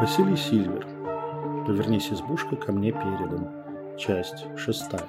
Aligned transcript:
Василий 0.00 0.36
Сильвер. 0.36 0.86
Повернись 1.66 2.12
избушка 2.12 2.56
ко 2.56 2.72
мне 2.72 2.92
передом. 2.92 3.96
Часть 3.98 4.46
шестая. 4.56 5.08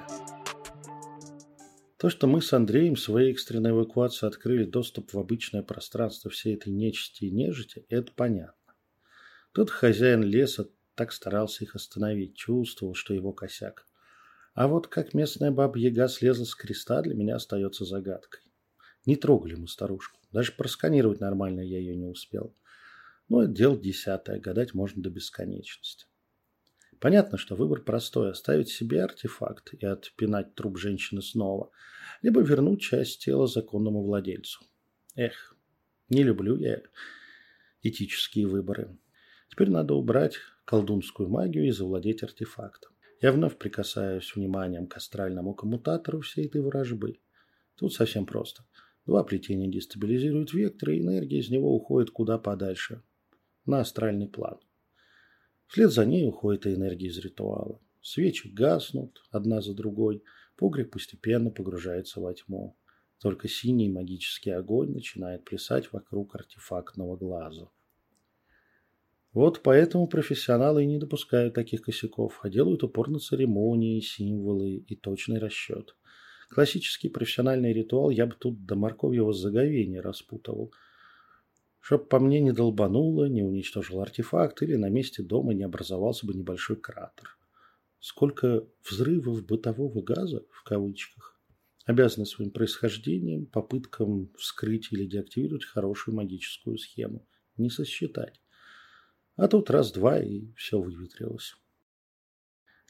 То, 1.96 2.10
что 2.10 2.26
мы 2.26 2.42
с 2.42 2.52
Андреем 2.52 2.96
в 2.96 3.00
своей 3.00 3.30
экстренной 3.30 3.70
эвакуации 3.70 4.26
открыли 4.26 4.64
доступ 4.64 5.12
в 5.12 5.18
обычное 5.18 5.62
пространство 5.62 6.30
всей 6.30 6.56
этой 6.56 6.72
нечисти 6.72 7.24
и 7.24 7.30
нежити, 7.30 7.86
это 7.88 8.10
понятно. 8.12 8.74
Тот 9.52 9.70
хозяин 9.70 10.22
леса 10.22 10.68
так 10.96 11.12
старался 11.12 11.64
их 11.64 11.76
остановить, 11.76 12.36
чувствовал, 12.36 12.94
что 12.94 13.14
его 13.14 13.32
косяк. 13.32 13.86
А 14.54 14.66
вот 14.66 14.88
как 14.88 15.14
местная 15.14 15.50
баба-яга 15.50 16.08
слезла 16.08 16.44
с 16.44 16.54
креста, 16.54 17.00
для 17.02 17.14
меня 17.14 17.36
остается 17.36 17.84
загадкой. 17.84 18.42
Не 19.06 19.16
трогали 19.16 19.54
мы 19.54 19.68
старушку. 19.68 20.18
Даже 20.32 20.52
просканировать 20.52 21.20
нормально 21.20 21.60
я 21.60 21.78
ее 21.78 21.96
не 21.96 22.06
успел. 22.06 22.54
Но 23.28 23.42
это 23.42 23.52
дело 23.52 23.76
десятое, 23.78 24.40
гадать 24.40 24.74
можно 24.74 25.02
до 25.02 25.10
бесконечности. 25.10 26.06
Понятно, 26.98 27.38
что 27.38 27.56
выбор 27.56 27.80
простой– 27.80 28.30
оставить 28.32 28.68
себе 28.68 29.02
артефакт 29.02 29.72
и 29.72 29.86
отпинать 29.86 30.54
труп 30.54 30.78
женщины 30.78 31.22
снова, 31.22 31.70
либо 32.20 32.42
вернуть 32.42 32.82
часть 32.82 33.24
тела 33.24 33.46
законному 33.46 34.02
владельцу. 34.02 34.60
Эх, 35.16 35.56
не 36.10 36.22
люблю 36.22 36.56
я 36.56 36.82
этические 37.82 38.46
выборы. 38.46 38.98
Теперь 39.48 39.70
надо 39.70 39.94
убрать 39.94 40.36
колдунскую 40.66 41.28
магию 41.30 41.66
и 41.66 41.70
завладеть 41.70 42.22
артефактом. 42.22 42.92
Я 43.22 43.32
вновь 43.32 43.56
прикасаюсь 43.56 44.34
вниманием 44.34 44.86
к 44.86 44.96
астральному 44.96 45.54
коммутатору 45.54 46.20
всей 46.20 46.46
этой 46.46 46.60
ворожбы. 46.60 47.20
Тут 47.76 47.94
совсем 47.94 48.26
просто. 48.26 48.64
Два 49.06 49.24
плетения 49.24 49.68
дестабилизируют 49.68 50.52
вектор, 50.52 50.90
и 50.90 51.00
энергия 51.00 51.38
из 51.38 51.50
него 51.50 51.74
уходит 51.74 52.10
куда 52.10 52.38
подальше, 52.38 53.02
на 53.66 53.80
астральный 53.80 54.28
план. 54.28 54.58
Вслед 55.66 55.92
за 55.92 56.04
ней 56.04 56.26
уходит 56.26 56.66
и 56.66 56.74
энергия 56.74 57.08
из 57.08 57.18
ритуала. 57.18 57.80
Свечи 58.02 58.48
гаснут 58.48 59.22
одна 59.30 59.60
за 59.60 59.74
другой, 59.74 60.22
погреб 60.56 60.90
постепенно 60.90 61.50
погружается 61.50 62.20
во 62.20 62.34
тьму. 62.34 62.76
Только 63.20 63.48
синий 63.48 63.88
магический 63.88 64.50
огонь 64.50 64.92
начинает 64.92 65.44
плясать 65.44 65.92
вокруг 65.92 66.34
артефактного 66.34 67.16
глаза. 67.16 67.68
Вот 69.32 69.62
поэтому 69.62 70.08
профессионалы 70.08 70.82
и 70.82 70.86
не 70.86 70.98
допускают 70.98 71.54
таких 71.54 71.82
косяков, 71.82 72.40
а 72.42 72.48
делают 72.48 72.82
упор 72.82 73.08
на 73.10 73.20
церемонии, 73.20 74.00
символы 74.00 74.76
и 74.76 74.96
точный 74.96 75.38
расчет. 75.38 75.94
Классический 76.50 77.08
профессиональный 77.08 77.72
ритуал 77.72 78.10
я 78.10 78.26
бы 78.26 78.34
тут 78.38 78.66
до 78.66 78.74
морковьего 78.74 79.32
заговения 79.32 80.00
распутывал– 80.00 80.72
Чтоб 81.80 82.08
по 82.08 82.20
мне 82.20 82.40
не 82.40 82.52
долбануло, 82.52 83.24
не 83.24 83.42
уничтожил 83.42 84.00
артефакт 84.00 84.62
или 84.62 84.76
на 84.76 84.90
месте 84.90 85.22
дома 85.22 85.54
не 85.54 85.64
образовался 85.64 86.26
бы 86.26 86.34
небольшой 86.34 86.76
кратер. 86.76 87.38
Сколько 87.98 88.66
взрывов 88.88 89.44
бытового 89.44 90.02
газа, 90.02 90.44
в 90.50 90.62
кавычках, 90.62 91.38
обязаны 91.86 92.26
своим 92.26 92.50
происхождением, 92.50 93.46
попыткам 93.46 94.30
вскрыть 94.36 94.92
или 94.92 95.06
деактивировать 95.06 95.64
хорошую 95.64 96.14
магическую 96.14 96.78
схему. 96.78 97.26
Не 97.56 97.70
сосчитать. 97.70 98.40
А 99.36 99.48
тут 99.48 99.70
раз-два 99.70 100.20
и 100.20 100.52
все 100.54 100.80
выветрилось. 100.80 101.56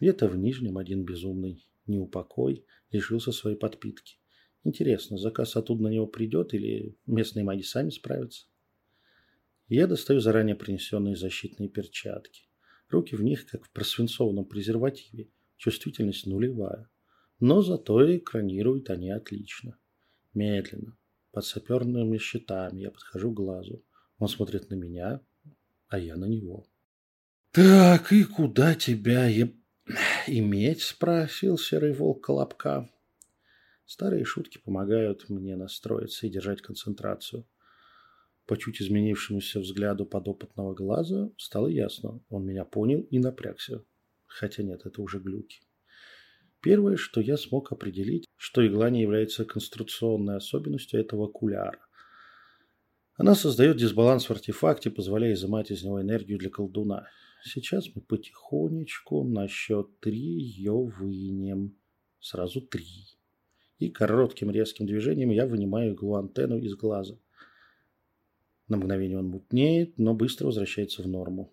Где-то 0.00 0.28
в 0.28 0.36
Нижнем 0.36 0.78
один 0.78 1.04
безумный 1.04 1.66
неупокой 1.86 2.64
лишился 2.90 3.32
своей 3.32 3.56
подпитки. 3.56 4.16
Интересно, 4.64 5.16
заказ 5.16 5.56
оттуда 5.56 5.84
на 5.84 5.88
него 5.88 6.06
придет 6.06 6.54
или 6.54 6.96
местные 7.06 7.44
маги 7.44 7.62
сами 7.62 7.90
справятся? 7.90 8.46
Я 9.68 9.86
достаю 9.86 10.20
заранее 10.20 10.56
принесенные 10.56 11.16
защитные 11.16 11.68
перчатки. 11.68 12.48
Руки 12.88 13.14
в 13.14 13.22
них, 13.22 13.46
как 13.46 13.64
в 13.64 13.70
просвинцованном 13.70 14.44
презервативе. 14.44 15.30
Чувствительность 15.56 16.26
нулевая. 16.26 16.90
Но 17.38 17.62
зато 17.62 18.16
экранируют 18.16 18.90
они 18.90 19.10
отлично. 19.10 19.78
Медленно, 20.34 20.96
под 21.30 21.44
саперными 21.44 22.18
щитами, 22.18 22.80
я 22.80 22.90
подхожу 22.90 23.30
к 23.30 23.36
глазу. 23.36 23.84
Он 24.18 24.28
смотрит 24.28 24.70
на 24.70 24.74
меня, 24.74 25.20
а 25.88 25.98
я 25.98 26.16
на 26.16 26.26
него. 26.26 26.66
«Так, 27.52 28.12
и 28.12 28.24
куда 28.24 28.74
тебя 28.74 29.26
е... 29.26 29.52
иметь?»– 30.26 30.82
спросил 30.82 31.58
серый 31.58 31.92
волк 31.92 32.24
Колобка. 32.24 32.90
Старые 33.86 34.24
шутки 34.24 34.58
помогают 34.58 35.28
мне 35.28 35.56
настроиться 35.56 36.26
и 36.26 36.30
держать 36.30 36.62
концентрацию– 36.62 37.46
по 38.50 38.56
чуть 38.56 38.82
изменившемуся 38.82 39.60
взгляду 39.60 40.04
подопытного 40.04 40.74
глаза 40.74 41.30
стало 41.36 41.68
ясно. 41.68 42.20
Он 42.30 42.44
меня 42.44 42.64
понял 42.64 43.02
и 43.02 43.20
напрягся. 43.20 43.84
Хотя 44.26 44.64
нет, 44.64 44.86
это 44.86 45.00
уже 45.02 45.20
глюки. 45.20 45.60
Первое, 46.60 46.96
что 46.96 47.20
я 47.20 47.36
смог 47.36 47.70
определить, 47.70 48.26
что 48.36 48.66
игла 48.66 48.90
не 48.90 49.02
является 49.02 49.44
конструкционной 49.44 50.34
особенностью 50.34 50.98
этого 50.98 51.26
окуляра. 51.26 51.78
Она 53.14 53.36
создает 53.36 53.76
дисбаланс 53.76 54.24
в 54.24 54.32
артефакте, 54.32 54.90
позволяя 54.90 55.34
изымать 55.34 55.70
из 55.70 55.84
него 55.84 56.02
энергию 56.02 56.36
для 56.36 56.50
колдуна. 56.50 57.06
Сейчас 57.42 57.88
мы 57.94 58.02
потихонечку 58.02 59.24
на 59.24 59.48
счет 59.48 60.00
три 60.00 60.18
ее 60.18 60.74
вынем. 60.74 61.76
Сразу 62.20 62.60
три. 62.60 63.06
И 63.78 63.88
коротким 63.90 64.50
резким 64.50 64.86
движением 64.86 65.30
я 65.30 65.46
вынимаю 65.46 65.94
иглу 65.94 66.16
антенну 66.16 66.58
из 66.58 66.74
глаза– 66.74 67.18
на 68.70 68.76
мгновение 68.76 69.18
он 69.18 69.26
мутнеет, 69.26 69.98
но 69.98 70.14
быстро 70.14 70.46
возвращается 70.46 71.02
в 71.02 71.08
норму. 71.08 71.52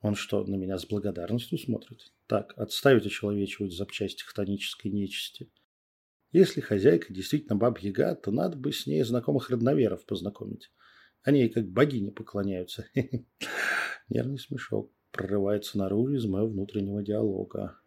Он 0.00 0.14
что, 0.14 0.44
на 0.44 0.54
меня 0.54 0.78
с 0.78 0.86
благодарностью 0.86 1.58
смотрит? 1.58 2.12
Так, 2.28 2.54
отставить 2.56 3.04
очеловечивать 3.04 3.72
запчасти 3.72 4.22
хтонической 4.22 4.92
нечисти. 4.92 5.50
Если 6.30 6.60
хозяйка 6.60 7.12
действительно 7.12 7.56
баб-яга, 7.56 8.14
то 8.14 8.30
надо 8.30 8.56
бы 8.56 8.72
с 8.72 8.86
ней 8.86 9.02
знакомых 9.02 9.50
родноверов 9.50 10.06
познакомить. 10.06 10.70
Они 11.22 11.40
ей 11.40 11.48
как 11.48 11.68
богини 11.68 12.10
поклоняются. 12.10 12.86
Нервный 14.08 14.38
смешок 14.38 14.92
прорывается 15.10 15.78
наружу 15.78 16.14
из 16.14 16.26
моего 16.26 16.48
внутреннего 16.48 17.02
диалога. 17.02 17.78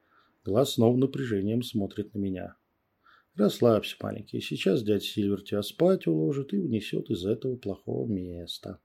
Глаз 0.44 0.74
снова 0.74 0.98
напряжением 0.98 1.64
смотрит 1.64 2.14
на 2.14 2.20
меня. 2.20 2.56
Расслабься, 3.36 3.96
маленький. 4.02 4.42
Сейчас 4.42 4.84
дядя 4.84 5.04
Сильвер 5.04 5.42
тебя 5.42 5.62
спать 5.62 6.06
уложит 6.06 6.54
и 6.54 6.58
унесет 6.58 7.10
из 7.10 7.26
этого 7.26 7.56
плохого 7.56 8.06
места. 8.06 8.80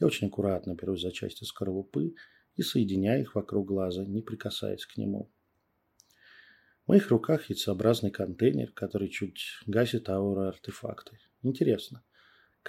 Я 0.00 0.06
очень 0.06 0.26
аккуратно 0.26 0.74
берусь 0.74 1.02
за 1.02 1.12
части 1.12 1.44
скорлупы 1.44 2.14
и 2.56 2.62
соединяю 2.62 3.22
их 3.22 3.34
вокруг 3.34 3.68
глаза, 3.68 4.04
не 4.04 4.20
прикасаясь 4.20 4.84
к 4.84 4.96
нему. 4.96 5.30
В 6.84 6.88
моих 6.88 7.10
руках 7.10 7.50
яйцеобразный 7.50 8.10
контейнер, 8.10 8.72
который 8.72 9.08
чуть 9.08 9.60
гасит 9.66 10.08
ауру 10.08 10.42
артефакты. 10.42 11.18
Интересно, 11.42 12.02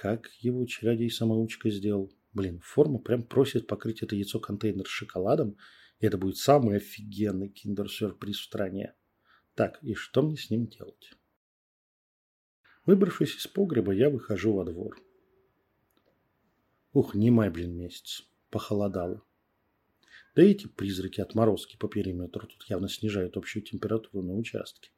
как 0.00 0.30
его 0.40 0.64
чародей-самоучка 0.64 1.68
сделал? 1.68 2.10
Блин, 2.32 2.58
форма 2.60 2.98
прям 2.98 3.22
просит 3.22 3.66
покрыть 3.66 4.02
это 4.02 4.16
яйцо-контейнер 4.16 4.86
шоколадом, 4.86 5.58
и 5.98 6.06
это 6.06 6.16
будет 6.16 6.38
самый 6.38 6.78
офигенный 6.78 7.50
киндер-сюрприз 7.50 8.38
в 8.38 8.44
стране. 8.44 8.94
Так, 9.54 9.78
и 9.82 9.92
что 9.92 10.22
мне 10.22 10.38
с 10.38 10.48
ним 10.48 10.68
делать? 10.68 11.12
Выбравшись 12.86 13.36
из 13.36 13.46
погреба, 13.46 13.92
я 13.92 14.08
выхожу 14.08 14.54
во 14.54 14.64
двор. 14.64 14.98
Ух, 16.94 17.14
не 17.14 17.30
май, 17.30 17.50
блин, 17.50 17.76
месяц. 17.76 18.22
Похолодало. 18.48 19.22
Да 20.34 20.42
эти 20.42 20.66
призраки 20.66 21.20
отморозки 21.20 21.76
по 21.76 21.88
периметру 21.88 22.46
тут 22.46 22.64
явно 22.70 22.88
снижают 22.88 23.36
общую 23.36 23.62
температуру 23.64 24.22
на 24.22 24.32
участке. 24.32 24.92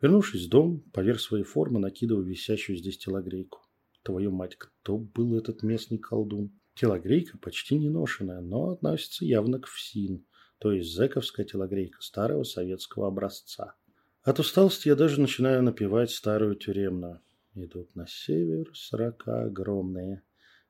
Вернувшись 0.00 0.46
в 0.46 0.50
дом, 0.50 0.82
поверх 0.92 1.18
своей 1.18 1.42
формы 1.42 1.80
накидываю 1.80 2.24
висящую 2.24 2.78
здесь 2.78 2.96
телогрейку. 2.96 3.63
Твою 4.04 4.30
мать, 4.30 4.56
кто 4.56 4.98
был 4.98 5.38
этот 5.38 5.62
местный 5.62 5.96
колдун? 5.96 6.52
Телогрейка 6.74 7.38
почти 7.38 7.78
не 7.78 7.88
ношенная, 7.88 8.42
но 8.42 8.68
относится 8.68 9.24
явно 9.24 9.58
к 9.58 9.66
ФСИН, 9.66 10.26
то 10.58 10.72
есть 10.72 10.92
зэковская 10.92 11.46
телогрейка 11.46 12.02
старого 12.02 12.42
советского 12.42 13.08
образца. 13.08 13.76
От 14.22 14.40
усталости 14.40 14.88
я 14.88 14.94
даже 14.94 15.22
начинаю 15.22 15.62
напевать 15.62 16.10
старую 16.10 16.54
тюремную. 16.56 17.22
Идут 17.54 17.94
на 17.94 18.06
север 18.06 18.70
сорока 18.74 19.44
огромные. 19.44 20.22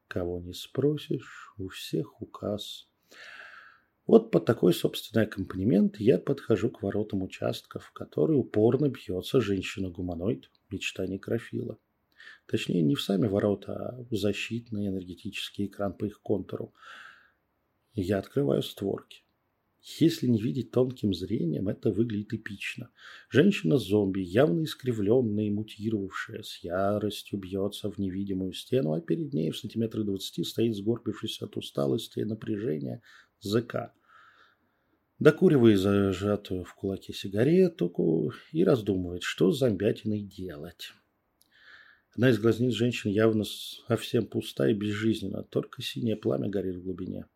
Кого 0.06 0.38
не 0.38 0.52
спросишь, 0.52 1.54
у 1.58 1.68
всех 1.68 2.22
указ. 2.22 2.86
Вот 4.06 4.30
под 4.30 4.44
такой 4.44 4.74
собственный 4.74 5.24
аккомпанемент 5.24 5.98
я 5.98 6.18
подхожу 6.18 6.70
к 6.70 6.82
воротам 6.82 7.22
участка, 7.24 7.80
в 7.80 7.90
который 7.90 8.36
упорно 8.36 8.90
бьется 8.90 9.40
женщина-гуманоид, 9.40 10.50
мечта 10.70 11.06
некрофила. 11.06 11.78
Точнее, 12.46 12.82
не 12.82 12.94
в 12.94 13.02
сами 13.02 13.26
ворота, 13.26 13.74
а 13.74 14.06
в 14.10 14.14
защитный 14.14 14.88
энергетический 14.88 15.66
экран 15.66 15.94
по 15.94 16.04
их 16.04 16.20
контуру. 16.20 16.74
Я 17.94 18.18
открываю 18.18 18.62
створки. 18.62 19.24
Если 20.00 20.26
не 20.26 20.40
видеть 20.40 20.70
тонким 20.70 21.12
зрением, 21.12 21.68
это 21.68 21.90
выглядит 21.90 22.32
эпично. 22.32 22.90
Женщина-зомби, 23.28 24.20
явно 24.20 24.64
искривленная 24.64 25.44
и 25.44 25.50
мутировавшая, 25.50 26.42
с 26.42 26.64
яростью 26.64 27.38
бьется 27.38 27.90
в 27.90 27.98
невидимую 27.98 28.54
стену, 28.54 28.94
а 28.94 29.02
перед 29.02 29.34
ней 29.34 29.50
в 29.50 29.58
сантиметрах 29.58 30.06
двадцати 30.06 30.42
стоит 30.42 30.74
сгорбившийся 30.74 31.44
от 31.44 31.58
усталости 31.58 32.20
и 32.20 32.24
напряжения 32.24 33.02
ЗК. 33.40 33.92
Докуривая 35.18 35.76
зажатую 35.76 36.64
в 36.64 36.74
кулаке 36.74 37.12
сигарету 37.12 38.32
и 38.52 38.64
раздумывает, 38.64 39.22
что 39.22 39.52
с 39.52 39.58
зомбятиной 39.58 40.22
делать. 40.22 40.92
Одна 42.14 42.30
из 42.30 42.38
глазниц 42.38 42.72
женщины 42.74 43.10
явно 43.10 43.42
совсем 43.42 44.28
пуста 44.28 44.68
и 44.68 44.72
безжизненна, 44.72 45.42
только 45.42 45.82
синее 45.82 46.14
пламя 46.14 46.48
горит 46.48 46.76
в 46.76 46.84
глубине. 46.84 47.26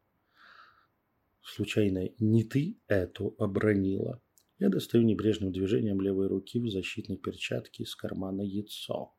Случайно 1.43 2.11
не 2.21 2.45
ты 2.45 2.79
эту 2.87 3.35
обронила? 3.39 4.23
Я 4.61 4.69
достаю 4.69 5.03
небрежным 5.03 5.51
движением 5.51 6.01
левой 6.01 6.29
руки 6.29 6.61
в 6.61 6.71
защитной 6.71 7.17
перчатке 7.17 7.83
из 7.83 7.97
кармана 7.97 8.43
яйцо. 8.43 9.13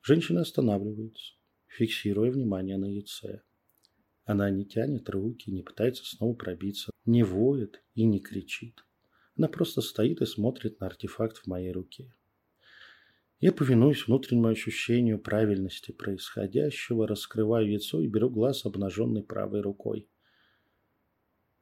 Женщина 0.00 0.40
останавливается, 0.40 1.34
фиксируя 1.66 2.30
внимание 2.30 2.78
на 2.78 2.86
яйце. 2.86 3.42
Она 4.24 4.48
не 4.48 4.64
тянет 4.64 5.10
руки, 5.10 5.50
не 5.50 5.62
пытается 5.62 6.02
снова 6.06 6.32
пробиться, 6.32 6.92
не 7.04 7.24
воет 7.24 7.82
и 7.94 8.04
не 8.06 8.20
кричит. 8.20 8.86
Она 9.36 9.48
просто 9.48 9.82
стоит 9.82 10.22
и 10.22 10.26
смотрит 10.26 10.80
на 10.80 10.86
артефакт 10.86 11.36
в 11.36 11.46
моей 11.46 11.72
руке. 11.72 12.14
Я 13.44 13.52
повинуюсь 13.52 14.06
внутреннему 14.06 14.48
ощущению 14.48 15.18
правильности 15.18 15.92
происходящего, 15.92 17.06
раскрываю 17.06 17.68
яйцо 17.68 18.00
и 18.00 18.06
беру 18.06 18.30
глаз 18.30 18.64
обнаженной 18.64 19.22
правой 19.22 19.60
рукой. 19.60 20.08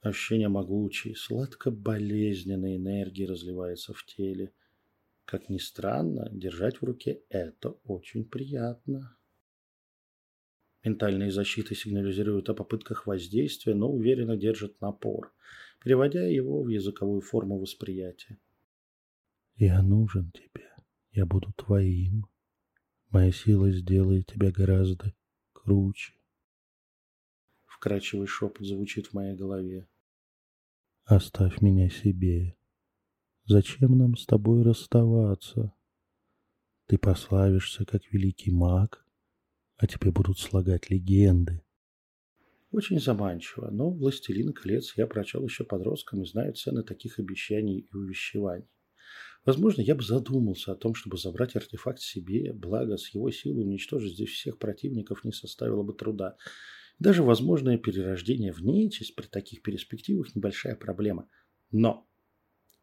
Ощущение 0.01 0.47
могучей, 0.47 1.17
сладко-болезненной 1.17 2.77
энергии 2.77 3.25
разливается 3.25 3.95
в 3.95 4.05
теле. 4.05 4.53
Как 5.25 5.49
ни 5.49 5.59
странно, 5.59 6.29
держать 6.31 6.81
в 6.81 6.85
руке 6.85 7.23
это 7.29 7.71
очень 7.83 8.27
приятно. 8.27 9.17
Ментальные 10.85 11.33
защиты 11.33 11.75
сигнализируют 11.75 12.49
о 12.49 12.55
попытках 12.55 13.09
воздействия, 13.09 13.75
но 13.75 13.91
уверенно 13.91 14.37
держат 14.37 14.81
напор, 14.81 15.35
переводя 15.83 16.29
его 16.29 16.63
в 16.63 16.69
языковую 16.69 17.23
форму 17.23 17.59
восприятия. 17.59 18.39
«Я 19.57 19.83
нужен 19.83 20.31
тебе. 20.31 20.52
Я 21.13 21.27
буду 21.27 21.53
твоим. 21.53 22.27
Моя 23.11 23.33
сила 23.33 23.71
сделает 23.71 24.27
тебя 24.27 24.51
гораздо 24.51 25.15
круче». 25.53 26.15
Вкрачивый 27.67 28.27
шепот 28.27 28.67
звучит 28.67 29.09
в 29.09 29.15
моей 29.15 29.37
голове. 29.37 29.89
Оставь 31.05 31.61
меня 31.61 31.91
себе. 31.91 32.57
Зачем 33.45 33.99
нам 33.99 34.17
с 34.17 34.25
тобой 34.25 34.63
расставаться? 34.63 35.75
Ты 36.87 36.97
прославишься 36.97 37.85
как 37.85 38.03
великий 38.13 38.53
маг, 38.53 39.05
а 39.77 39.89
тебе 39.89 40.13
будут 40.13 40.39
слагать 40.39 40.91
легенды. 40.91 41.65
Очень 42.71 43.01
заманчиво, 43.01 43.69
но 43.71 43.91
«Властелин 43.91 44.53
колец» 44.53 44.97
я 44.97 45.07
прочел 45.09 45.45
еще 45.45 45.65
подростком 45.65 46.23
и 46.23 46.27
знаю 46.27 46.55
цены 46.55 46.85
таких 46.85 47.19
обещаний 47.19 47.81
и 47.81 47.97
увещеваний. 47.97 48.69
Возможно, 49.45 49.81
я 49.81 49.97
бы 49.97 50.05
задумался 50.05 50.73
о 50.73 50.77
том, 50.77 50.95
чтобы 50.95 51.19
забрать 51.19 51.57
артефакт 51.57 52.01
себе, 52.01 52.53
благо 52.53 52.97
с 52.97 53.09
его 53.09 53.31
силой 53.31 53.65
уничтожить 53.65 54.15
здесь 54.15 54.31
всех 54.31 54.59
противников 54.59 55.25
не 55.25 55.33
составило 55.33 55.83
бы 55.83 55.95
труда. 55.95 56.37
Даже 57.01 57.25
возможное 57.25 57.77
перерождение 57.77 58.53
в 58.53 58.61
нечисть 58.61 59.17
при 59.17 59.27
таких 59.27 59.63
перспективах 59.63 60.35
небольшая 60.37 60.77
проблема. 60.77 61.29
Но 61.73 62.09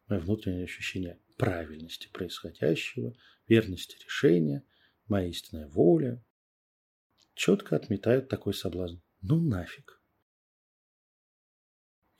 мое 0.08 0.20
внутреннее 0.20 0.64
ощущение 0.64 1.18
правильности 1.38 2.08
происходящего, 2.12 3.14
верности 3.48 3.96
решения, 4.04 4.62
моя 5.08 5.28
истинная 5.28 5.68
воля 5.68 6.22
четко 7.34 7.76
отметают 7.76 8.28
такой 8.28 8.52
соблазн. 8.52 8.98
Ну 9.22 9.40
нафиг. 9.40 9.99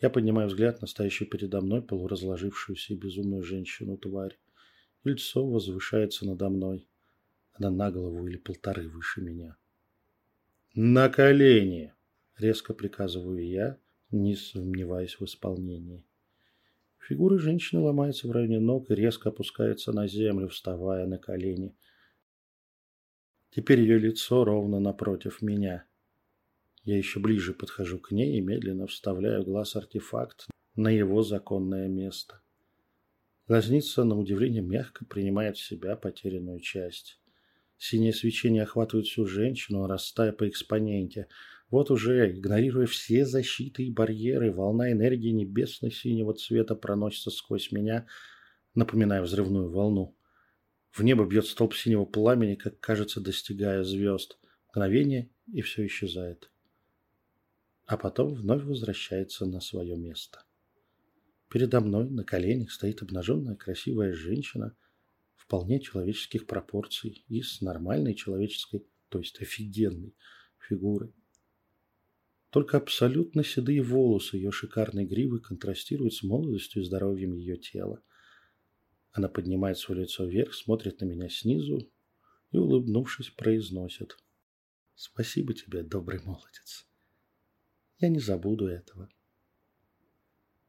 Я 0.00 0.08
поднимаю 0.08 0.48
взгляд 0.48 0.80
на 0.80 0.86
стоящую 0.86 1.28
передо 1.28 1.60
мной 1.60 1.82
полуразложившуюся 1.82 2.94
и 2.94 2.96
безумную 2.96 3.42
женщину-тварь. 3.42 4.38
Лицо 5.04 5.46
возвышается 5.46 6.26
надо 6.26 6.48
мной. 6.48 6.88
Она 7.52 7.70
на 7.70 7.90
голову 7.90 8.26
или 8.26 8.36
полторы 8.36 8.88
выше 8.88 9.20
меня. 9.20 9.56
«На 10.74 11.08
колени!»– 11.08 11.92
резко 12.38 12.72
приказываю 12.72 13.46
я, 13.46 13.78
не 14.10 14.36
сомневаясь 14.36 15.18
в 15.18 15.24
исполнении. 15.24 16.04
Фигура 16.98 17.38
женщины 17.38 17.80
ломается 17.80 18.28
в 18.28 18.30
районе 18.30 18.60
ног 18.60 18.90
и 18.90 18.94
резко 18.94 19.30
опускается 19.30 19.92
на 19.92 20.06
землю, 20.06 20.48
вставая 20.48 21.06
на 21.06 21.18
колени. 21.18 21.74
Теперь 23.50 23.80
ее 23.80 23.98
лицо 23.98 24.44
ровно 24.44 24.78
напротив 24.78 25.42
меня. 25.42 25.84
Я 26.82 26.96
еще 26.96 27.20
ближе 27.20 27.52
подхожу 27.52 27.98
к 27.98 28.10
ней 28.10 28.38
и 28.38 28.40
медленно 28.40 28.86
вставляю 28.86 29.44
глаз-артефакт 29.44 30.46
на 30.76 30.88
его 30.88 31.22
законное 31.22 31.88
место. 31.88 32.40
Глазница, 33.46 34.04
на 34.04 34.16
удивление, 34.16 34.62
мягко 34.62 35.04
принимает 35.04 35.56
в 35.56 35.66
себя 35.66 35.96
потерянную 35.96 36.60
часть. 36.60 37.20
Синее 37.76 38.12
свечение 38.12 38.62
охватывает 38.62 39.06
всю 39.06 39.26
женщину, 39.26 39.86
растая 39.86 40.32
по 40.32 40.48
экспоненте. 40.48 41.26
Вот 41.68 41.90
уже, 41.90 42.30
игнорируя 42.30 42.86
все 42.86 43.26
защиты 43.26 43.84
и 43.84 43.90
барьеры, 43.90 44.52
волна 44.52 44.92
энергии 44.92 45.30
небесно-синего 45.30 46.32
цвета 46.34 46.74
проносится 46.74 47.30
сквозь 47.30 47.72
меня, 47.72 48.06
напоминая 48.74 49.22
взрывную 49.22 49.70
волну. 49.70 50.16
В 50.90 51.02
небо 51.02 51.26
бьет 51.26 51.46
столб 51.46 51.74
синего 51.74 52.04
пламени, 52.04 52.54
как 52.54 52.80
кажется, 52.80 53.20
достигая 53.20 53.82
звезд. 53.82 54.38
Мгновение, 54.68 55.30
и 55.52 55.60
все 55.60 55.86
исчезает. 55.86 56.50
А 57.90 57.96
потом 57.96 58.34
вновь 58.34 58.62
возвращается 58.62 59.46
на 59.46 59.60
свое 59.60 59.96
место. 59.96 60.44
Передо 61.48 61.80
мной 61.80 62.08
на 62.08 62.22
коленях 62.22 62.70
стоит 62.70 63.02
обнаженная 63.02 63.56
красивая 63.56 64.12
женщина– 64.12 64.76
вполне 65.34 65.80
человеческих 65.80 66.46
пропорций 66.46 67.24
и 67.26 67.42
с 67.42 67.60
нормальной 67.60 68.14
человеческой, 68.14 68.86
то 69.08 69.18
есть 69.18 69.42
офигенной 69.42 70.14
фигурой. 70.60 71.12
Только 72.50 72.76
абсолютно 72.76 73.42
седые 73.42 73.82
волосы 73.82 74.36
ее 74.36 74.52
шикарной 74.52 75.04
гривы 75.04 75.40
контрастируют 75.40 76.14
с 76.14 76.22
молодостью 76.22 76.82
и 76.82 76.84
здоровьем 76.84 77.34
ее 77.34 77.56
тела. 77.56 78.00
Она 79.10 79.28
поднимает 79.28 79.78
свое 79.78 80.02
лицо 80.02 80.24
вверх, 80.24 80.54
смотрит 80.54 81.00
на 81.00 81.06
меня 81.06 81.28
снизу 81.28 81.90
и, 82.52 82.56
улыбнувшись, 82.56 83.30
произносит. 83.30 84.16
«Спасибо 84.94 85.54
тебе, 85.54 85.82
добрый 85.82 86.20
молодец. 86.22 86.86
Я 88.00 88.08
не 88.08 88.18
забуду 88.18 88.66
этого». 88.66 89.08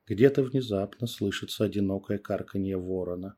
Где-то 0.08 0.44
внезапно 0.44 1.08
слышится 1.08 1.64
одинокое 1.64 2.18
карканье 2.18 2.78
ворона. 2.78 3.38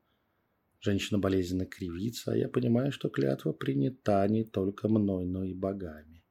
Женщина 0.79 1.19
болезненно 1.19 1.65
кривится, 1.65 2.31
а 2.31 2.35
я 2.35 2.49
понимаю, 2.49 2.91
что 2.91 3.09
клятва 3.09 3.53
принята 3.53 4.27
не 4.27 4.43
только 4.43 4.89
мной, 4.89 5.25
но 5.25 5.43
и 5.43 5.53
богами. 5.53 6.23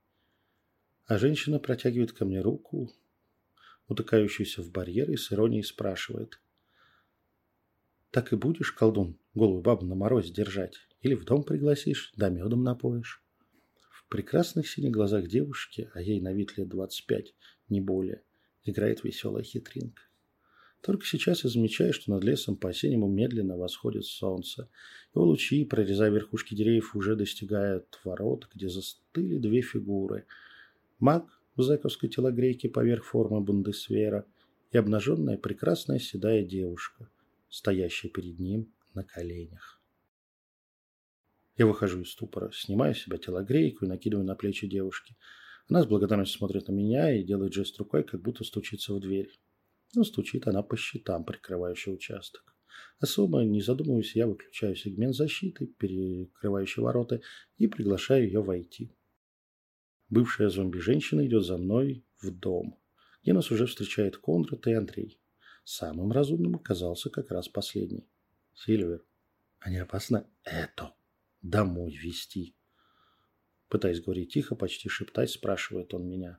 А 1.07 1.17
женщина 1.17 1.59
протягивает 1.59 2.13
ко 2.13 2.25
мне 2.25 2.41
руку, 2.41 2.93
утыкающуюся 3.89 4.63
в 4.63 4.71
барьер, 4.71 5.11
и 5.11 5.17
с 5.17 5.33
иронией 5.33 5.63
спрашивает. 5.63 6.41
«Так 8.11 8.33
и 8.33 8.37
будешь, 8.37 8.73
колдун, 8.73 9.19
голую 9.35 9.63
бабу 9.63 9.87
на 9.87 9.95
морозе 9.95 10.33
держать? 10.33 10.77
Или 11.01 11.15
в 11.15 11.25
дом 11.25 11.45
пригласишь, 11.45 12.13
да 12.17 12.29
медом 12.29 12.63
напоишь?» 12.63 13.25
Прекрасных 14.13 14.69
синих 14.69 14.91
глазах 14.91 15.27
девушки, 15.27 15.89
а 15.95 16.03
ей 16.03 16.21
на 16.21 16.35
вид 16.35 16.59
лет 16.59 16.69
двадцать 16.69 17.07
пять, 17.07 17.35
не 17.71 17.81
более, 17.81 18.21
играет 18.63 19.05
веселая 19.05 19.43
хитринка. 19.43 20.03
Только 20.83 21.07
сейчас 21.07 21.45
я 21.45 21.49
замечаю, 21.49 21.95
что 21.95 22.11
над 22.11 22.23
лесом 22.23 22.59
по-осеннему 22.59 23.09
медленно 23.09 23.57
восходит 23.57 24.05
солнце. 24.05 24.69
Его 25.15 25.25
лучи, 25.25 25.65
прорезая 25.65 26.11
верхушки 26.11 26.55
деревьев, 26.55 26.95
уже 26.95 27.17
достигают 27.17 27.99
ворот, 28.05 28.51
где 28.55 28.69
застыли 28.69 29.39
две 29.39 29.63
фигуры. 29.63 30.27
Маг 30.99 31.41
в 31.57 31.63
зэковской 31.63 32.11
телогрейке 32.11 32.69
поверх 32.69 33.07
формы 33.07 33.41
бундесвера 33.41 34.27
и 34.73 34.77
обнаженная 34.77 35.39
прекрасная 35.39 35.99
седая 35.99 36.45
девушка, 36.45 37.09
стоящая 37.49 38.11
перед 38.11 38.39
ним 38.39 38.71
на 38.93 39.05
коленях. 39.05 39.82
Я 41.57 41.67
выхожу 41.67 42.01
из 42.01 42.11
ступора, 42.11 42.51
снимаю 42.53 42.95
с 42.95 43.03
себя 43.03 43.19
телогрейку 43.19 43.85
и 43.85 43.89
накидываю 43.89 44.25
на 44.25 44.35
плечи 44.35 44.67
девушки. 44.67 45.17
Она 45.69 45.83
с 45.83 45.87
благодарностью 45.87 46.39
смотрит 46.39 46.69
на 46.69 46.73
меня 46.73 47.15
и 47.15 47.23
делает 47.23 47.53
жест 47.53 47.79
рукой, 47.79 48.05
как 48.05 48.23
будто 48.23 48.43
стучится 48.45 48.95
в 48.95 49.01
дверь. 49.01 49.31
Но 49.95 50.05
стучит 50.05 50.49
она 50.49 50.63
по 50.63 50.77
щитам, 50.77 51.25
прикрывающий 51.25 51.93
участок. 51.93 52.43
Особо 52.99 53.43
не 53.43 53.61
задумываясь, 53.61 54.17
я 54.17 54.27
выключаю 54.27 54.75
сегмент 54.77 55.15
защиты, 55.15 55.67
перекрывающий 55.67 56.83
ворота, 56.83 57.21
и 57.59 57.67
приглашаю 57.67 58.25
ее 58.25 58.43
войти. 58.43 58.97
Бывшая 60.09 60.49
зомби-женщина 60.49 61.27
идет 61.27 61.45
за 61.45 61.59
мной 61.59 62.07
в 62.21 62.31
дом. 62.31 62.79
где 63.23 63.35
нас 63.35 63.51
уже 63.51 63.67
встречает 63.67 64.17
Конрад 64.17 64.67
и 64.67 64.73
Андрей. 64.73 65.21
Самым 65.65 66.13
разумным 66.13 66.57
оказался 66.57 67.11
как 67.11 67.31
раз 67.31 67.49
последний. 67.49 68.09
Сильвер, 68.55 69.05
не 69.67 69.79
опасно 69.79 70.27
это 70.45 70.93
домой 71.43 71.93
вести? 71.93 72.57
Пытаясь 73.69 74.01
говорить 74.01 74.33
тихо, 74.33 74.55
почти 74.55 74.89
шептать, 74.89 75.31
спрашивает 75.31 75.95
он 75.95 76.09
меня. 76.09 76.39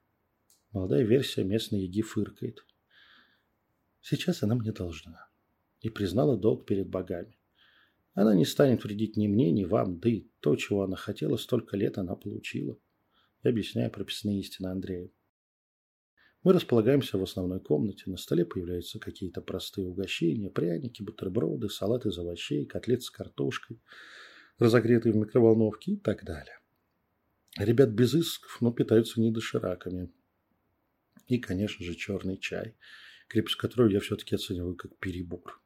Молодая 0.72 1.04
версия 1.04 1.44
местной 1.44 1.82
еги 1.82 2.02
фыркает. 2.02 2.66
Сейчас 4.02 4.44
она 4.44 4.56
мне 4.56 4.72
должна. 4.72 5.30
И 5.82 5.90
признала 5.90 6.38
долг 6.38 6.66
перед 6.66 6.90
богами. 6.90 7.38
Она 8.14 8.36
не 8.36 8.46
станет 8.46 8.84
вредить 8.84 9.18
ни 9.18 9.28
мне, 9.28 9.52
ни 9.52 9.64
вам, 9.64 10.00
да 10.00 10.10
и 10.10 10.28
то, 10.40 10.56
чего 10.56 10.84
она 10.84 10.96
хотела, 10.96 11.38
столько 11.38 11.78
лет 11.78 11.98
она 11.98 12.16
получила. 12.16 12.78
Я 13.44 13.50
объясняю 13.50 13.92
прописные 13.92 14.40
истины 14.40 14.68
Андрею. 14.68 15.12
Мы 16.44 16.54
располагаемся 16.54 17.18
в 17.18 17.24
основной 17.24 17.62
комнате. 17.62 18.04
На 18.08 18.18
столе 18.18 18.46
появляются 18.46 19.00
какие-то 19.00 19.42
простые 19.42 19.88
угощения, 19.88 20.50
пряники, 20.50 21.02
бутерброды, 21.02 21.70
салат 21.70 22.06
из 22.06 22.18
овощей, 22.18 22.66
котлет 22.66 23.02
с 23.02 23.10
картошкой, 23.10 23.82
разогретые 24.60 25.14
в 25.14 25.18
микроволновке 25.18 25.94
и 25.94 25.98
так 25.98 26.24
далее. 26.24 26.60
Ребят 27.58 27.90
без 27.90 28.14
исков, 28.16 28.58
но 28.62 28.72
питаются 28.72 29.22
не 29.22 29.32
дошираками. 29.32 30.12
И, 31.28 31.40
конечно 31.40 31.86
же, 31.86 31.96
черный 31.96 32.38
чай, 32.38 32.76
крепость 33.28 33.58
которого 33.58 33.90
я 33.90 34.00
все-таки 34.00 34.36
оцениваю 34.36 34.76
как 34.76 34.98
перебор. 34.98 35.62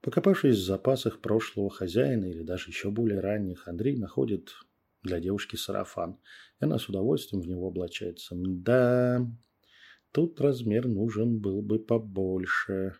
Покопавшись 0.00 0.56
в 0.56 0.64
запасах 0.64 1.20
прошлого 1.20 1.70
хозяина 1.70 2.26
или 2.26 2.42
даже 2.42 2.70
еще 2.70 2.90
более 2.90 3.20
ранних, 3.20 3.66
Андрей 3.66 3.96
находит 3.96 4.54
для 5.02 5.20
девушки 5.20 5.56
сарафан, 5.56 6.18
и 6.60 6.64
она 6.64 6.78
с 6.78 6.88
удовольствием 6.88 7.42
в 7.42 7.46
него 7.46 7.66
облачается. 7.68 8.34
Да, 8.36 9.26
тут 10.12 10.40
размер 10.40 10.86
нужен 10.86 11.40
был 11.40 11.62
бы 11.62 11.78
побольше, 11.80 12.96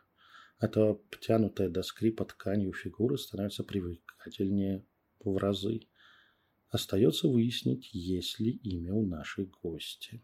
а 0.59 0.67
то 0.69 0.91
обтянутая 0.91 1.69
до 1.69 1.83
скрипа 1.83 2.25
тканью 2.25 2.73
фигура 2.73 3.17
становится 3.17 3.62
привлекательнее 3.62 4.85
в 5.21 5.37
разы. 5.37 5.83
Остается 6.71 7.29
выяснить, 7.29 7.91
есть 7.93 8.41
ли 8.41 8.50
имя 8.50 8.93
у 8.93 9.07
нашей 9.07 9.47
гости. 9.47 10.21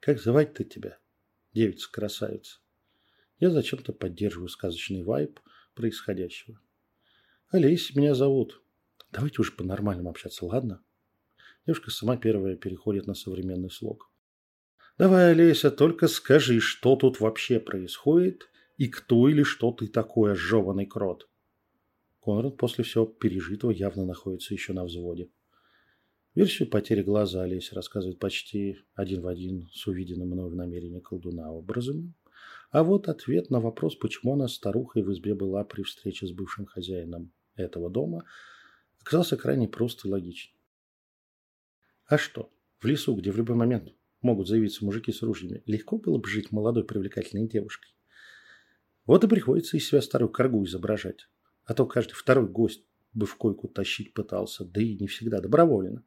«Как 0.00 0.20
звать-то 0.20 0.64
тебя, 0.64 0.98
девица-красавица?» 1.52 2.58
Я 3.40 3.50
зачем-то 3.50 3.92
поддерживаю 3.92 4.48
сказочный 4.48 5.02
вайб 5.02 5.40
происходящего. 5.74 6.60
«Олесь 7.48 7.94
меня 7.94 8.14
зовут. 8.14 8.62
Давайте 9.10 9.40
уже 9.40 9.52
по-нормальному 9.52 10.10
общаться, 10.10 10.46
ладно?» 10.46 10.82
Девушка 11.66 11.90
сама 11.90 12.16
первая 12.16 12.56
переходит 12.56 13.06
на 13.06 13.14
современный 13.14 13.70
слог. 13.70 14.10
«Давай, 14.96 15.32
Олеся, 15.32 15.72
только 15.72 16.06
скажи, 16.06 16.60
что 16.60 16.94
тут 16.94 17.18
вообще 17.18 17.58
происходит 17.58 18.48
и 18.76 18.88
кто 18.88 19.28
или 19.28 19.42
что 19.42 19.72
ты 19.72 19.88
такой 19.88 20.32
ожеванный 20.32 20.86
крот?» 20.86 21.28
Конрад 22.22 22.56
после 22.56 22.84
всего 22.84 23.04
пережитого 23.04 23.72
явно 23.72 24.04
находится 24.04 24.54
еще 24.54 24.72
на 24.72 24.84
взводе. 24.84 25.30
Версию 26.36 26.70
потери 26.70 27.02
глаза 27.02 27.42
Олеся 27.42 27.74
рассказывает 27.74 28.18
почти 28.18 28.78
один 28.94 29.22
в 29.22 29.26
один 29.26 29.68
с 29.72 29.86
увиденным 29.86 30.30
мной 30.30 30.48
в 30.48 30.54
намерении 30.54 31.00
колдуна 31.00 31.50
образами. 31.50 32.12
А 32.70 32.82
вот 32.82 33.08
ответ 33.08 33.50
на 33.50 33.60
вопрос, 33.60 33.96
почему 33.96 34.34
она 34.34 34.48
старухой 34.48 35.02
в 35.02 35.12
избе 35.12 35.34
была 35.34 35.64
при 35.64 35.82
встрече 35.82 36.26
с 36.26 36.32
бывшим 36.32 36.66
хозяином 36.66 37.32
этого 37.56 37.90
дома, 37.90 38.24
оказался 39.00 39.36
крайне 39.36 39.68
прост 39.68 40.04
и 40.04 40.08
логичен. 40.08 40.52
А 42.06 42.16
что, 42.16 42.50
в 42.78 42.86
лесу, 42.86 43.14
где 43.14 43.30
в 43.30 43.36
любой 43.36 43.56
момент 43.56 43.92
могут 44.24 44.48
заявиться 44.48 44.84
мужики 44.84 45.12
с 45.12 45.22
ружьями, 45.22 45.62
легко 45.66 45.98
было 45.98 46.18
бы 46.18 46.28
жить 46.28 46.50
молодой 46.50 46.84
привлекательной 46.84 47.46
девушкой. 47.46 47.94
Вот 49.06 49.22
и 49.22 49.28
приходится 49.28 49.76
из 49.76 49.86
себя 49.86 50.00
старую 50.00 50.30
коргу 50.30 50.64
изображать. 50.64 51.28
А 51.64 51.74
то 51.74 51.86
каждый 51.86 52.14
второй 52.14 52.48
гость 52.48 52.84
бы 53.12 53.26
в 53.26 53.36
койку 53.36 53.68
тащить 53.68 54.12
пытался, 54.14 54.64
да 54.64 54.80
и 54.80 54.96
не 54.96 55.06
всегда 55.06 55.40
добровольно. 55.40 56.02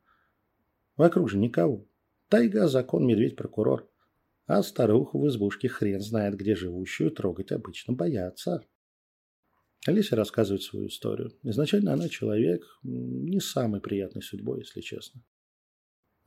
Вокруг 0.98 1.30
же 1.30 1.38
никого. 1.38 1.88
Тайга, 2.28 2.68
закон, 2.68 3.06
медведь, 3.06 3.36
прокурор. 3.36 3.90
А 4.46 4.64
старуху 4.64 5.20
в 5.20 5.28
избушке 5.28 5.68
хрен 5.68 6.02
знает, 6.02 6.36
где 6.36 6.56
живущую 6.56 7.12
трогать 7.12 7.52
обычно 7.52 7.94
боятся. 7.94 8.64
Алиса 9.86 10.16
рассказывает 10.16 10.64
свою 10.64 10.88
историю. 10.88 11.32
Изначально 11.44 11.94
она 11.94 12.10
человек 12.10 12.64
не 12.84 13.40
самой 13.40 13.80
приятной 13.80 14.22
судьбой, 14.22 14.60
если 14.60 14.82
честно. 14.82 15.22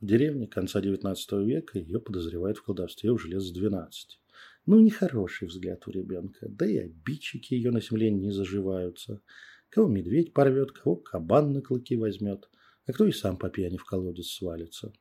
В 0.01 0.05
деревне 0.07 0.47
конца 0.47 0.81
XIX 0.81 1.15
века 1.45 1.77
ее 1.77 1.99
подозревают 1.99 2.57
в 2.57 2.63
колдовстве 2.63 3.11
уже 3.11 3.27
лет 3.27 3.41
с 3.41 3.51
12. 3.51 4.19
Ну, 4.65 4.79
нехороший 4.79 5.47
взгляд 5.47 5.87
у 5.87 5.91
ребенка, 5.91 6.47
да 6.49 6.65
и 6.65 6.77
обидчики 6.77 7.53
ее 7.53 7.69
на 7.69 7.81
земле 7.81 8.09
не 8.09 8.31
заживаются. 8.31 9.21
Кого 9.69 9.87
медведь 9.87 10.33
порвет, 10.33 10.71
кого 10.71 10.95
кабан 10.95 11.53
на 11.53 11.61
клыки 11.61 11.95
возьмет, 11.95 12.49
а 12.87 12.93
кто 12.93 13.05
и 13.05 13.11
сам 13.11 13.37
по 13.37 13.51
пьяни 13.51 13.77
в 13.77 13.85
колодец 13.85 14.25
свалится. 14.25 14.91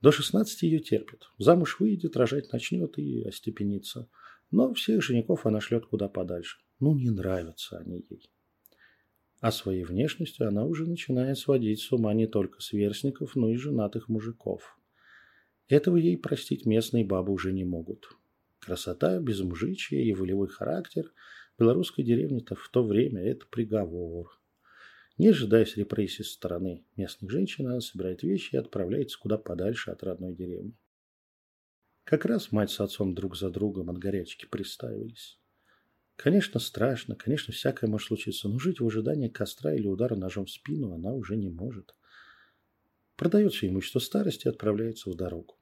До 0.00 0.10
16 0.10 0.62
ее 0.62 0.80
терпит. 0.80 1.28
Замуж 1.38 1.78
выйдет, 1.78 2.16
рожать 2.16 2.52
начнет 2.52 2.98
и 2.98 3.22
остепенится. 3.22 4.08
Но 4.50 4.74
всех 4.74 5.04
женихов 5.04 5.46
она 5.46 5.60
шлет 5.60 5.86
куда 5.86 6.08
подальше. 6.08 6.58
Ну, 6.80 6.96
не 6.96 7.10
нравятся 7.10 7.78
они 7.78 8.04
ей. 8.10 8.28
А 9.44 9.52
своей 9.52 9.84
внешностью 9.84 10.48
она 10.48 10.64
уже 10.64 10.86
начинает 10.86 11.36
сводить 11.36 11.78
с 11.78 11.92
ума 11.92 12.14
не 12.14 12.26
только 12.26 12.62
сверстников, 12.62 13.36
но 13.36 13.50
и 13.50 13.56
женатых 13.56 14.08
мужиков. 14.08 14.78
Этого 15.68 15.98
ей 15.98 16.16
простить 16.16 16.64
местные 16.64 17.04
бабы 17.04 17.30
уже 17.30 17.52
не 17.52 17.62
могут. 17.62 18.08
Красота, 18.58 19.20
безмужичье 19.20 20.02
и 20.02 20.14
волевой 20.14 20.48
характер 20.48 21.12
белорусской 21.58 22.06
деревни-то 22.06 22.54
в 22.54 22.66
то 22.70 22.82
время– 22.82 23.20
это 23.22 23.44
приговор. 23.44 24.30
Не 25.18 25.28
ожидаясь 25.28 25.76
репрессий 25.76 26.22
со 26.22 26.32
стороны 26.32 26.82
местных 26.96 27.30
женщин, 27.30 27.66
она 27.66 27.82
собирает 27.82 28.22
вещи 28.22 28.54
и 28.54 28.58
отправляется 28.58 29.18
куда 29.18 29.36
подальше 29.36 29.90
от 29.90 30.02
родной 30.02 30.34
деревни. 30.34 30.72
Как 32.04 32.24
раз 32.24 32.50
мать 32.50 32.70
с 32.70 32.80
отцом 32.80 33.14
друг 33.14 33.36
за 33.36 33.50
другом 33.50 33.90
от 33.90 33.98
горячки 33.98 34.46
приставились. 34.46 35.38
Конечно, 36.16 36.60
страшно, 36.60 37.16
конечно, 37.16 37.52
всякое 37.52 37.88
может 37.88 38.08
случиться, 38.08 38.48
но 38.48 38.58
жить 38.58 38.80
в 38.80 38.86
ожидании 38.86 39.28
костра 39.28 39.74
или 39.74 39.86
удара 39.86 40.14
ножом 40.14 40.46
в 40.46 40.50
спину 40.50 40.94
она 40.94 41.12
уже 41.12 41.36
не 41.36 41.48
может. 41.48 41.94
Продает 43.16 43.52
все 43.52 43.68
имущество 43.68 43.98
старости 43.98 44.46
и 44.46 44.50
отправляется 44.50 45.10
в 45.10 45.16
дорогу. 45.16 45.58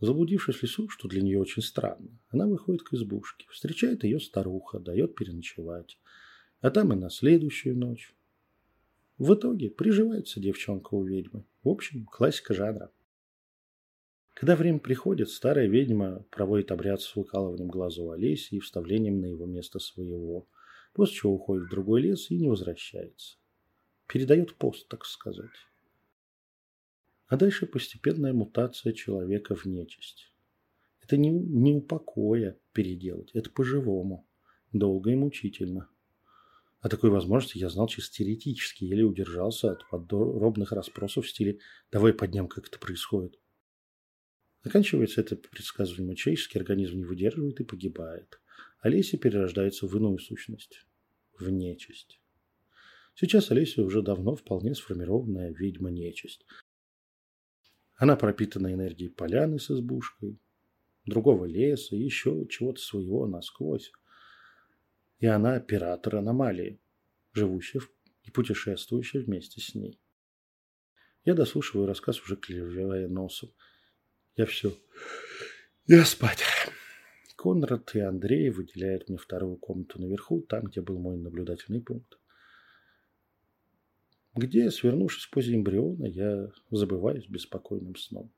Заблудившись 0.00 0.56
в 0.56 0.62
лесу, 0.62 0.88
что 0.88 1.08
для 1.08 1.22
нее 1.22 1.38
очень 1.38 1.62
странно, 1.62 2.18
она 2.28 2.46
выходит 2.46 2.82
к 2.82 2.92
избушке. 2.92 3.46
Встречает 3.50 4.04
ее 4.04 4.20
старуха, 4.20 4.80
дает 4.80 5.14
переночевать. 5.14 5.98
А 6.60 6.70
там 6.70 6.92
и 6.92 6.96
на 6.96 7.08
следующую 7.08 7.76
ночь. 7.76 8.14
В 9.18 9.34
итоге 9.34 9.70
приживается 9.70 10.40
девчонка 10.40 10.94
у 10.94 11.04
ведьмы. 11.04 11.44
В 11.62 11.68
общем, 11.68 12.06
классика 12.06 12.54
жанра. 12.54 12.90
Когда 14.34 14.56
время 14.56 14.78
приходит, 14.78 15.28
старая 15.28 15.66
ведьма 15.66 16.24
проводит 16.30 16.72
обряд 16.72 17.00
с 17.00 17.14
выкалыванием 17.14 17.68
глаза 17.68 18.02
у 18.02 18.10
Олеси 18.10 18.54
и 18.54 18.60
вставлением 18.60 19.20
на 19.20 19.26
его 19.26 19.46
место 19.46 19.78
своего, 19.78 20.48
после 20.94 21.16
чего 21.16 21.34
уходит 21.34 21.66
в 21.66 21.70
другой 21.70 22.02
лес 22.02 22.30
и 22.30 22.36
не 22.36 22.48
возвращается. 22.48 23.36
Передает 24.06 24.54
пост, 24.56 24.88
так 24.88 25.04
сказать. 25.04 25.50
А 27.28 27.36
дальше 27.36 27.66
постепенная 27.66 28.32
мутация 28.32 28.92
человека 28.92 29.54
в 29.54 29.64
нечисть. 29.64 30.32
Это 31.00 31.16
не, 31.16 31.30
не 31.30 31.74
упокоя 31.74 32.58
переделать, 32.72 33.30
это 33.32 33.50
по-живому, 33.50 34.26
долго 34.72 35.10
и 35.10 35.14
мучительно. 35.14 35.88
О 36.80 36.88
такой 36.88 37.10
возможности 37.10 37.58
я 37.58 37.68
знал 37.68 37.86
чисто 37.86 38.16
теоретически, 38.16 38.84
еле 38.84 39.04
удержался 39.04 39.72
от 39.72 39.88
подробных 39.88 40.72
расспросов 40.72 41.26
в 41.26 41.30
стиле 41.30 41.60
«давай 41.90 42.12
подням, 42.12 42.48
как 42.48 42.66
это 42.68 42.78
происходит». 42.78 43.38
Заканчивается 44.64 45.20
это 45.20 45.36
предсказуемо 45.36 46.14
человеческий 46.14 46.58
организм 46.58 46.98
не 46.98 47.04
выдерживает 47.04 47.60
и 47.60 47.64
погибает. 47.64 48.40
Олеся 48.80 49.18
перерождается 49.18 49.86
в 49.86 49.96
иную 49.96 50.18
сущность, 50.18 50.86
в 51.38 51.48
нечисть. 51.48 52.20
Сейчас 53.14 53.50
Олеся 53.50 53.82
уже 53.82 54.02
давно 54.02 54.36
вполне 54.36 54.74
сформированная 54.74 55.52
ведьма-нечисть. 55.52 56.46
Она 57.96 58.16
пропитана 58.16 58.72
энергией 58.72 59.10
поляны 59.10 59.58
с 59.58 59.70
избушкой, 59.70 60.38
другого 61.04 61.44
леса 61.44 61.96
еще 61.96 62.46
чего-то 62.48 62.80
своего 62.80 63.26
насквозь 63.26 63.92
и 65.22 65.26
она 65.26 65.54
оператор 65.54 66.16
аномалии, 66.16 66.80
живущая 67.32 67.80
и 68.24 68.32
путешествующая 68.32 69.22
вместе 69.22 69.60
с 69.60 69.72
ней. 69.72 70.00
Я 71.24 71.34
дослушиваю 71.34 71.86
рассказ, 71.86 72.20
уже 72.20 72.34
клевая 72.34 73.06
носом. 73.06 73.50
Я 74.36 74.46
все. 74.46 74.72
Я 75.86 76.04
спать. 76.04 76.42
Конрад 77.36 77.94
и 77.94 78.00
Андрей 78.00 78.50
выделяют 78.50 79.08
мне 79.08 79.18
вторую 79.18 79.56
комнату 79.56 80.00
наверху, 80.00 80.40
там, 80.42 80.64
где 80.64 80.80
был 80.80 80.98
мой 80.98 81.16
наблюдательный 81.16 81.82
пункт. 81.82 82.18
Где, 84.34 84.70
свернувшись 84.70 85.24
в 85.24 85.30
позе 85.30 85.54
эмбриона, 85.54 86.06
я 86.06 86.50
забываюсь 86.70 87.28
беспокойным 87.28 87.96
сном. 87.96 88.32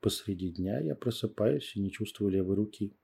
Посреди 0.00 0.50
дня 0.50 0.80
я 0.80 0.94
просыпаюсь 0.94 1.74
и 1.74 1.80
не 1.80 1.90
чувствую 1.90 2.30
левой 2.30 2.54
руки. 2.54 2.94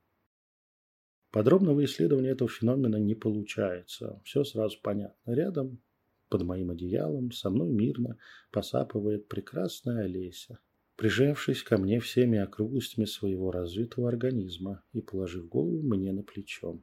Подробного 1.32 1.84
исследования 1.84 2.30
этого 2.30 2.50
феномена 2.50 2.96
не 2.96 3.14
получается. 3.14 4.20
Все 4.24 4.44
сразу 4.44 4.78
понятно. 4.82 5.32
Рядом, 5.32 5.80
под 6.28 6.42
моим 6.42 6.70
одеялом, 6.70 7.32
со 7.32 7.50
мной 7.50 7.70
мирно 7.70 8.18
посапывает 8.52 9.26
прекрасная 9.26 10.04
Олеся, 10.04 10.60
прижавшись 11.00 11.62
ко 11.62 11.78
мне 11.78 11.98
всеми 11.98 12.38
округлостями 12.38 13.06
своего 13.06 13.50
развитого 13.50 14.06
организма 14.10 14.82
и 14.92 15.00
положив 15.00 15.48
голову 15.48 15.80
мне 15.80 16.12
на 16.12 16.22
плечо. 16.22 16.78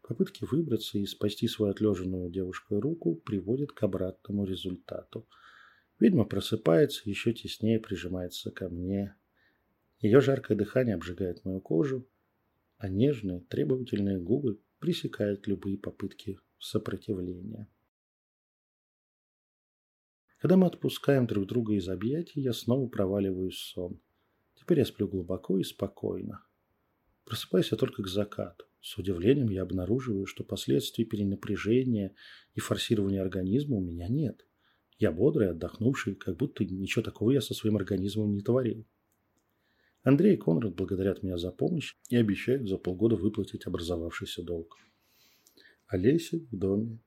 Попытки 0.00 0.44
выбраться 0.44 0.96
и 0.96 1.06
спасти 1.06 1.48
свою 1.48 1.72
отлеженную 1.72 2.30
девушкой 2.30 2.78
руку 2.78 3.16
приводят 3.16 3.72
к 3.72 3.82
обратному 3.82 4.44
результату. 4.44 5.26
Ведьма 5.98 6.24
просыпается, 6.24 7.10
еще 7.10 7.32
теснее 7.32 7.80
прижимается 7.80 8.52
ко 8.52 8.68
мне. 8.68 9.16
Ее 9.98 10.20
жаркое 10.20 10.56
дыхание 10.56 10.94
обжигает 10.94 11.44
мою 11.44 11.60
кожу, 11.60 12.06
а 12.78 12.88
нежные, 12.88 13.40
требовательные 13.40 14.20
губы 14.20 14.60
пресекают 14.78 15.48
любые 15.48 15.78
попытки 15.78 16.38
сопротивления. 16.60 17.66
Когда 20.40 20.56
мы 20.56 20.66
отпускаем 20.66 21.26
друг 21.26 21.46
друга 21.46 21.74
из 21.74 21.86
объятий, 21.86 22.40
я 22.40 22.54
снова 22.54 22.88
проваливаюсь 22.88 23.56
в 23.56 23.66
сон. 23.66 24.00
Теперь 24.54 24.78
я 24.78 24.86
сплю 24.86 25.06
глубоко 25.06 25.58
и 25.58 25.62
спокойно. 25.62 26.42
Просыпаюсь 27.26 27.70
я 27.70 27.76
только 27.76 28.02
к 28.02 28.08
закату. 28.08 28.64
С 28.80 28.96
удивлением 28.96 29.50
я 29.50 29.62
обнаруживаю, 29.62 30.24
что 30.24 30.42
последствий 30.42 31.04
перенапряжения 31.04 32.14
и 32.54 32.60
форсирования 32.60 33.20
организма 33.20 33.76
у 33.76 33.82
меня 33.82 34.08
нет. 34.08 34.46
Я 34.98 35.12
бодрый, 35.12 35.50
отдохнувший, 35.50 36.14
как 36.14 36.38
будто 36.38 36.64
ничего 36.64 37.02
такого 37.02 37.32
я 37.32 37.42
со 37.42 37.52
своим 37.52 37.76
организмом 37.76 38.32
не 38.32 38.40
творил. 38.40 38.86
Андрей 40.02 40.34
и 40.34 40.38
Конрад 40.38 40.74
благодарят 40.74 41.22
меня 41.22 41.36
за 41.36 41.52
помощь 41.52 41.96
и 42.08 42.16
обещают 42.16 42.66
за 42.66 42.78
полгода 42.78 43.16
выплатить 43.16 43.66
образовавшийся 43.66 44.42
долг. 44.42 44.78
Олеси 45.86 46.48
в 46.50 46.56
доме. 46.56 46.98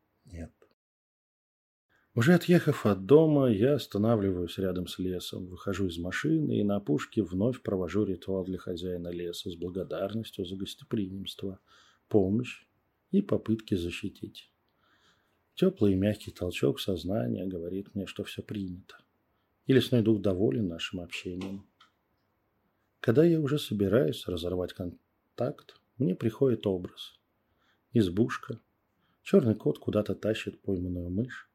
Уже 2.16 2.36
отъехав 2.36 2.86
от 2.86 3.06
дома, 3.06 3.50
я 3.50 3.74
останавливаюсь 3.74 4.60
рядом 4.60 4.86
с 4.86 5.00
лесом, 5.00 5.48
выхожу 5.48 5.88
из 5.88 5.98
машины 5.98 6.60
и 6.60 6.64
на 6.64 6.76
опушке 6.76 7.24
вновь 7.24 7.64
провожу 7.64 8.06
ритуал 8.06 8.44
для 8.44 8.60
хозяина 8.60 9.08
леса 9.08 9.50
с 9.50 9.56
благодарностью 9.56 10.46
за 10.46 10.56
гостеприимство, 10.56 11.60
помощь 12.08 12.68
и 13.10 13.24
попытки 13.24 13.74
защитить. 13.74 14.52
Теплый 15.56 15.94
и 15.94 15.96
мягкий 15.96 16.32
толчок 16.32 16.80
сознания 16.80 17.48
говорит 17.48 17.96
мне, 17.96 18.06
что 18.06 18.24
все 18.24 18.44
принято. 18.44 18.98
И 19.66 19.74
лесной 19.74 20.04
дух 20.04 20.22
доволен 20.22 20.68
нашим 20.68 21.00
общением. 21.00 21.66
Когда 23.00 23.24
я 23.24 23.40
уже 23.40 23.58
собираюсь 23.58 24.28
разорвать 24.28 24.74
контакт, 24.74 25.80
мне 25.98 26.14
приходит 26.14 26.68
образ. 26.68 27.20
Избушка. 27.92 28.60
Черный 29.24 29.56
кот 29.56 29.80
куда-то 29.80 30.14
тащит 30.14 30.62
пойманную 30.62 31.10
мышь. 31.10 31.50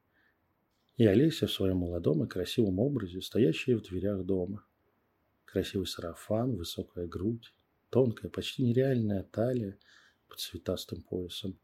И 0.99 1.07
Олеся 1.07 1.47
в 1.47 1.53
своем 1.53 1.77
молодом 1.77 2.25
и 2.25 2.27
красивом 2.27 2.81
образе, 2.81 3.23
стоящая 3.23 3.77
в 3.77 3.83
дверях 3.83 4.25
дома. 4.25 4.65
Красивый 5.45 5.87
сарафан, 5.87 6.57
высокая 6.57 7.07
грудь, 7.07 7.55
тонкая, 7.89 8.29
почти 8.29 8.65
нереальная 8.65 9.23
талия 9.23 9.79
под 10.27 10.41
цветастым 10.41 11.03
поясом. 11.03 11.57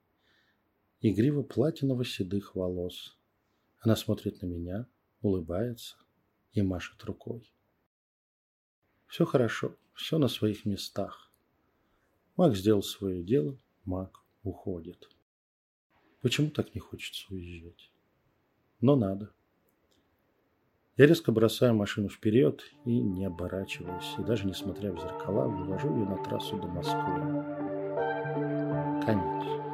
Игриво 1.00 1.42
платиново-седых 1.42 2.54
волос. 2.54 3.18
Она 3.80 3.96
смотрит 3.96 4.40
на 4.40 4.46
меня, 4.46 4.86
улыбается 5.20 5.96
и 6.52 6.62
машет 6.62 7.02
рукой. 7.02 7.52
Все 9.08 9.24
хорошо, 9.24 9.74
все 9.94 10.18
на 10.18 10.28
своих 10.28 10.64
местах. 10.64 11.32
Маг 12.36 12.54
сделал 12.54 12.84
свое 12.84 13.24
дело, 13.24 13.58
маг 13.84 14.20
уходит. 14.44 15.10
Почему 16.20 16.50
так 16.50 16.72
не 16.76 16.80
хочется 16.80 17.26
уезжать? 17.34 17.90
Но 18.84 18.96
надо. 18.96 19.30
Я 20.98 21.06
резко 21.06 21.32
бросаю 21.32 21.74
машину 21.74 22.10
вперед 22.10 22.60
и, 22.84 23.00
не 23.00 23.24
оборачиваясь, 23.24 24.14
и 24.18 24.22
даже 24.22 24.44
не 24.44 24.52
смотря 24.52 24.92
в 24.92 25.00
зеркала, 25.00 25.48
вывожу 25.48 25.88
ее 25.88 26.04
на 26.04 26.22
трассу 26.22 26.58
до 26.58 26.66
Москвы. 26.66 27.16
Конец. 29.06 29.73